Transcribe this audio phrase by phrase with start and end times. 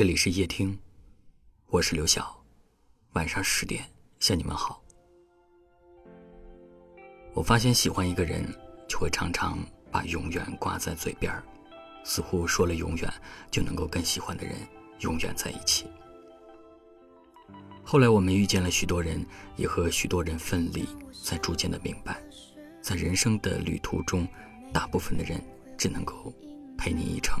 [0.00, 0.78] 这里是夜听，
[1.66, 2.34] 我是刘晓。
[3.12, 3.84] 晚上十点
[4.18, 4.82] 向你们好。
[7.34, 8.42] 我发现喜欢一个人，
[8.88, 9.58] 就会常常
[9.92, 11.44] 把永远挂在嘴边儿，
[12.02, 13.12] 似乎说了永远
[13.50, 14.56] 就能够跟喜欢的人
[15.00, 15.86] 永远在一起。
[17.84, 19.22] 后来我们遇见了许多人，
[19.56, 22.18] 也和许多人分离，才逐渐的明白，
[22.80, 24.26] 在人生的旅途中，
[24.72, 25.38] 大部分的人
[25.76, 26.32] 只能够
[26.78, 27.38] 陪你一程。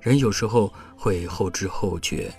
[0.00, 2.32] 人有时候会后知后觉，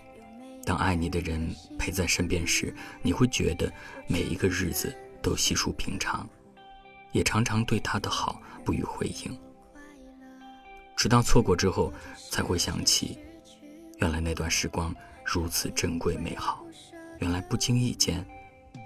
[0.63, 3.71] 当爱你的人陪在身边时，你会觉得
[4.07, 6.27] 每一个日子都稀疏平常，
[7.11, 9.37] 也常常对他的好不予回应。
[10.95, 11.93] 直到错过之后，
[12.29, 13.17] 才会想起，
[13.97, 14.95] 原来那段时光
[15.25, 16.65] 如此珍贵美好，
[17.19, 18.25] 原来不经意间，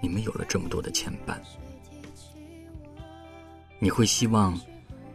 [0.02, 1.38] 你们有了这么多的牵绊。
[3.78, 4.58] 你会希望，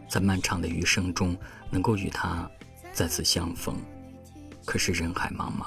[0.08, 1.36] 在漫长的余生中，
[1.70, 2.50] 能够与他。
[2.92, 3.76] 再次相逢，
[4.64, 5.66] 可是人海茫茫，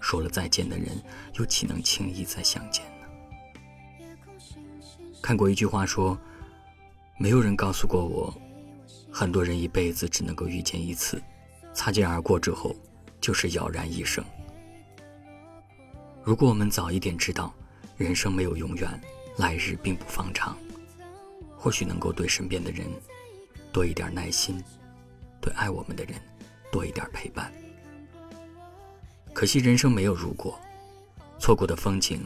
[0.00, 0.88] 说了再见的人，
[1.34, 3.06] 又岂能轻易再相见呢？
[5.20, 6.18] 看过一句话说，
[7.18, 8.34] 没有人告诉过我，
[9.12, 11.22] 很多人一辈子只能够遇见一次，
[11.74, 12.74] 擦肩而过之后，
[13.20, 14.24] 就是杳然一生。
[16.24, 17.52] 如果我们早一点知道，
[17.96, 19.00] 人生没有永远，
[19.36, 20.56] 来日并不方长，
[21.56, 22.86] 或许能够对身边的人
[23.72, 24.62] 多一点耐心。
[25.42, 26.14] 对爱我们的人
[26.70, 27.52] 多一点陪伴。
[29.34, 30.58] 可惜人生没有如果，
[31.38, 32.24] 错过的风景，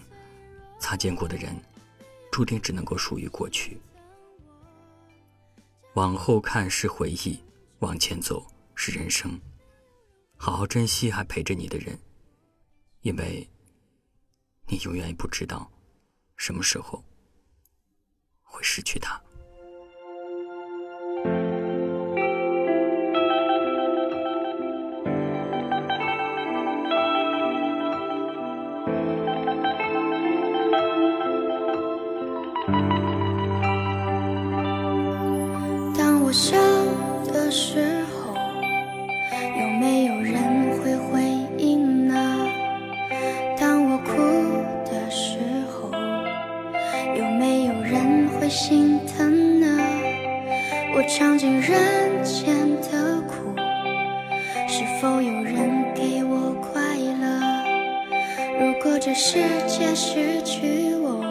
[0.79, 1.57] 擦肩过的人，
[2.31, 3.81] 注定只能够属于过去。
[5.95, 7.43] 往后看是回忆，
[7.79, 9.41] 往前走是人生。
[10.37, 11.99] 好好珍惜还陪着你的人，
[13.01, 13.49] 因为，
[14.67, 15.71] 你永远也不知道，
[16.37, 17.03] 什么时候
[18.43, 19.19] 会失去他。
[51.09, 53.55] 尝尽人间的苦，
[54.67, 56.83] 是否有人给我快
[57.21, 57.25] 乐？
[58.59, 61.23] 如果这世界失去我，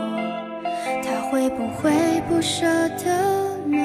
[1.04, 1.92] 他会不会
[2.30, 2.66] 不舍
[2.98, 3.06] 得
[3.68, 3.78] 呢？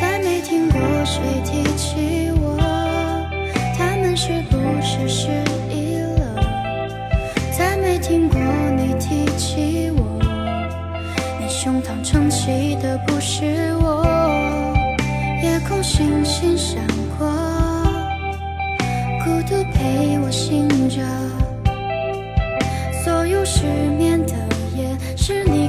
[0.00, 2.58] 再没听过谁提起我，
[3.78, 5.28] 他们是不是失
[5.70, 6.42] 忆了？
[7.56, 8.40] 再没听过
[8.76, 10.18] 你提起我。
[11.40, 14.02] 你胸膛撑起的不是我，
[15.82, 16.80] 星星闪
[17.18, 17.26] 过，
[19.24, 21.02] 孤独陪我醒着，
[23.02, 23.64] 所有失
[23.98, 24.32] 眠的
[24.76, 25.61] 夜是你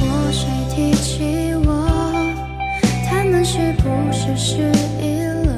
[0.00, 1.86] 过谁提起我，
[3.08, 5.52] 他们是不是失忆了？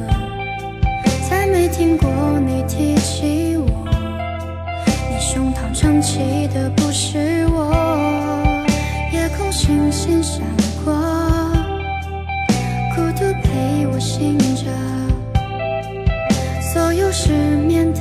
[1.31, 2.11] 再没听过
[2.41, 3.87] 你提起我，
[5.11, 7.73] 你胸膛撑起的不是我。
[9.13, 10.43] 夜空星星闪
[10.85, 10.93] 过，
[12.95, 14.65] 孤独陪我醒着，
[16.61, 18.01] 所有失眠的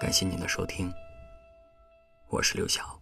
[0.00, 0.90] 感谢您的收听，
[2.30, 2.99] 我是刘晓。